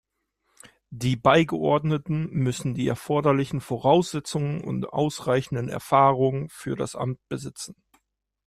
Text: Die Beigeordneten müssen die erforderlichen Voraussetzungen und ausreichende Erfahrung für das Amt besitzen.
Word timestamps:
Die 0.89 1.15
Beigeordneten 1.15 2.31
müssen 2.31 2.73
die 2.73 2.87
erforderlichen 2.87 3.61
Voraussetzungen 3.61 4.61
und 4.63 4.91
ausreichende 4.91 5.71
Erfahrung 5.71 6.49
für 6.49 6.75
das 6.75 6.95
Amt 6.95 7.19
besitzen. 7.29 7.75